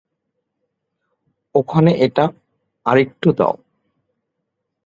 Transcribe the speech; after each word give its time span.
ওখানে 1.55 1.91
এটা 2.05 2.25
আরেকটু 2.85 3.29
দাও। 3.31 3.53